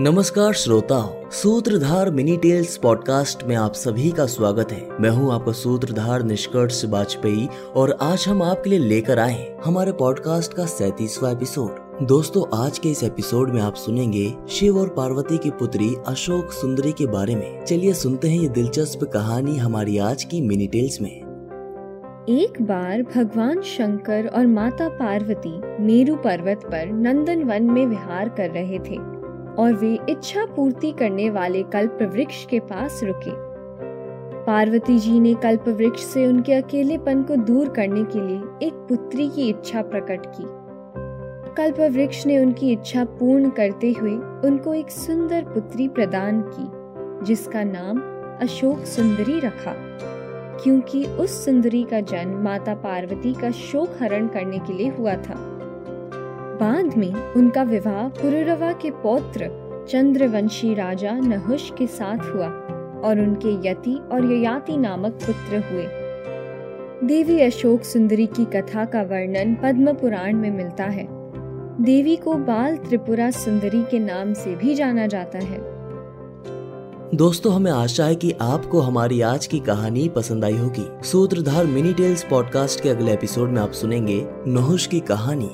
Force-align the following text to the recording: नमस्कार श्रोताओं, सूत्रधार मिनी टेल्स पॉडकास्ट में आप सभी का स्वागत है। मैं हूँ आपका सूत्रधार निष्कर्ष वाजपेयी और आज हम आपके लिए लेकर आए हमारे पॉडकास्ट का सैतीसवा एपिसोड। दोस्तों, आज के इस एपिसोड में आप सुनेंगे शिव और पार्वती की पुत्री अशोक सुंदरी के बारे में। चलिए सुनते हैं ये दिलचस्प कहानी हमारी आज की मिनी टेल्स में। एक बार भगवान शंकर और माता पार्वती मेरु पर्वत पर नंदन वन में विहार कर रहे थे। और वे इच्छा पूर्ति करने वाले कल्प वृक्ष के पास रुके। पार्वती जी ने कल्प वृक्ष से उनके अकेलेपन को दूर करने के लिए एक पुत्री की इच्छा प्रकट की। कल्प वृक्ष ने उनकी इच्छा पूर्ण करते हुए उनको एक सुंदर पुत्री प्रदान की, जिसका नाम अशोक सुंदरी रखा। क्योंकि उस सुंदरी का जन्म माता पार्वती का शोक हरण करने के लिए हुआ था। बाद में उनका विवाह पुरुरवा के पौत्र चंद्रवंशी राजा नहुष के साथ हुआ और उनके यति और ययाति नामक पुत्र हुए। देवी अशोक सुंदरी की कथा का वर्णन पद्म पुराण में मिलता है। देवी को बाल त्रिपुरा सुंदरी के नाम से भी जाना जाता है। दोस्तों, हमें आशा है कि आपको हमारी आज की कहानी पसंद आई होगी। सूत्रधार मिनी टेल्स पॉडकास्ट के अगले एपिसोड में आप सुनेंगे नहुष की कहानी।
नमस्कार 0.00 0.52
श्रोताओं, 0.52 1.30
सूत्रधार 1.30 2.10
मिनी 2.10 2.36
टेल्स 2.36 2.76
पॉडकास्ट 2.76 3.44
में 3.44 3.56
आप 3.56 3.72
सभी 3.72 4.10
का 4.10 4.26
स्वागत 4.26 4.72
है। 4.72 4.88
मैं 5.00 5.10
हूँ 5.10 5.32
आपका 5.32 5.52
सूत्रधार 5.52 6.22
निष्कर्ष 6.22 6.84
वाजपेयी 6.84 7.48
और 7.76 7.98
आज 8.00 8.24
हम 8.28 8.42
आपके 8.42 8.70
लिए 8.70 8.78
लेकर 8.78 9.18
आए 9.18 9.56
हमारे 9.64 9.92
पॉडकास्ट 9.92 10.54
का 10.54 10.66
सैतीसवा 10.66 11.30
एपिसोड। 11.30 12.06
दोस्तों, 12.06 12.66
आज 12.66 12.78
के 12.78 12.88
इस 12.88 13.02
एपिसोड 13.02 13.50
में 13.50 13.62
आप 13.62 13.74
सुनेंगे 13.74 14.34
शिव 14.48 14.78
और 14.78 14.88
पार्वती 14.88 15.38
की 15.38 15.50
पुत्री 15.50 15.94
अशोक 16.06 16.52
सुंदरी 16.52 16.92
के 16.92 17.06
बारे 17.06 17.34
में। 17.34 17.64
चलिए 17.64 17.94
सुनते 17.94 18.28
हैं 18.28 18.40
ये 18.40 18.48
दिलचस्प 18.48 19.04
कहानी 19.04 19.56
हमारी 19.56 19.98
आज 19.98 20.24
की 20.24 20.40
मिनी 20.40 20.66
टेल्स 20.66 21.00
में। 21.00 21.24
एक 22.28 22.62
बार 22.62 23.02
भगवान 23.02 23.60
शंकर 23.62 24.26
और 24.26 24.46
माता 24.46 24.88
पार्वती 24.88 25.82
मेरु 25.82 26.14
पर्वत 26.14 26.60
पर 26.64 26.92
नंदन 26.92 27.42
वन 27.42 27.62
में 27.62 27.86
विहार 27.86 28.28
कर 28.28 28.50
रहे 28.50 28.78
थे। 28.78 29.13
और 29.58 29.74
वे 29.74 29.98
इच्छा 30.08 30.44
पूर्ति 30.44 30.92
करने 30.92 31.30
वाले 31.30 31.62
कल्प 31.62 31.98
वृक्ष 32.02 32.46
के 32.46 32.60
पास 32.60 33.00
रुके। 33.04 33.54
पार्वती 34.46 34.98
जी 34.98 35.20
ने 35.20 35.34
कल्प 35.34 35.68
वृक्ष 35.68 36.04
से 36.04 36.26
उनके 36.26 36.52
अकेलेपन 36.52 37.22
को 37.22 37.36
दूर 37.36 37.68
करने 37.68 38.04
के 38.04 38.26
लिए 38.26 38.66
एक 38.66 38.72
पुत्री 38.72 39.28
की 39.28 39.48
इच्छा 39.48 39.82
प्रकट 39.82 40.26
की। 40.26 40.64
कल्प 41.54 41.80
वृक्ष 41.80 42.26
ने 42.26 42.38
उनकी 42.38 42.72
इच्छा 42.72 43.04
पूर्ण 43.04 43.50
करते 43.50 43.92
हुए 43.92 44.12
उनको 44.48 44.74
एक 44.74 44.90
सुंदर 44.90 45.42
पुत्री 45.42 45.88
प्रदान 45.88 46.40
की, 46.40 46.70
जिसका 47.26 47.64
नाम 47.64 47.98
अशोक 48.40 48.78
सुंदरी 48.78 49.40
रखा। 49.40 49.74
क्योंकि 50.64 51.04
उस 51.04 51.44
सुंदरी 51.44 51.82
का 51.82 52.00
जन्म 52.00 52.38
माता 52.38 52.74
पार्वती 52.74 53.34
का 53.34 53.50
शोक 53.50 53.90
हरण 54.00 54.26
करने 54.26 54.58
के 54.58 54.72
लिए 54.72 54.88
हुआ 54.88 55.14
था। 55.14 55.34
बाद 56.54 56.96
में 56.96 57.32
उनका 57.32 57.62
विवाह 57.62 58.08
पुरुरवा 58.08 58.72
के 58.72 58.90
पौत्र 58.90 59.64
चंद्रवंशी 59.90 60.74
राजा 60.74 61.12
नहुष 61.12 61.70
के 61.70 61.86
साथ 61.86 62.18
हुआ 62.18 62.48
और 63.08 63.20
उनके 63.20 63.68
यति 63.68 64.00
और 64.12 64.32
ययाति 64.32 64.76
नामक 64.76 65.12
पुत्र 65.12 65.56
हुए। 65.56 65.86
देवी 67.08 67.40
अशोक 67.40 67.82
सुंदरी 67.82 68.26
की 68.26 68.44
कथा 68.44 68.84
का 68.84 69.02
वर्णन 69.02 69.54
पद्म 69.54 69.92
पुराण 69.92 70.36
में 70.36 70.50
मिलता 70.50 70.84
है। 70.84 71.08
देवी 71.84 72.16
को 72.16 72.34
बाल 72.34 72.76
त्रिपुरा 72.76 73.30
सुंदरी 73.30 73.82
के 73.82 73.98
नाम 73.98 74.32
से 74.32 74.56
भी 74.56 74.74
जाना 74.74 75.06
जाता 75.06 75.38
है। 75.38 75.74
दोस्तों, 77.14 77.54
हमें 77.54 77.72
आशा 77.72 78.04
है 78.04 78.14
कि 78.14 78.34
आपको 78.40 78.80
हमारी 78.80 79.20
आज 79.20 79.46
की 79.46 79.58
कहानी 79.58 80.08
पसंद 80.08 80.44
आई 80.44 80.56
होगी। 80.56 80.88
सूत्रधार 81.02 81.66
मिनी 81.66 81.92
टेल्स 81.92 82.24
पॉडकास्ट 82.30 82.80
के 82.80 82.88
अगले 82.88 83.12
एपिसोड 83.12 83.50
में 83.50 83.62
आप 83.62 83.72
सुनेंगे 83.72 84.26
नहुष 84.46 84.86
की 84.86 85.00
कहानी। 85.00 85.50